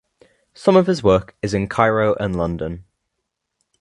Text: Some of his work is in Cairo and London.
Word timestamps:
Some 0.55 0.75
of 0.77 0.87
his 0.87 1.03
work 1.03 1.37
is 1.43 1.53
in 1.53 1.67
Cairo 1.67 2.15
and 2.15 2.35
London. 2.35 2.85